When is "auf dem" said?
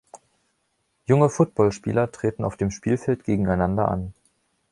2.43-2.71